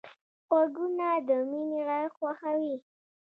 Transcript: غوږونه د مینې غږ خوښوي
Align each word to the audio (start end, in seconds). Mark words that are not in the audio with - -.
غوږونه 0.49 1.07
د 1.27 1.29
مینې 1.49 1.79
غږ 1.87 2.09
خوښوي 2.17 2.75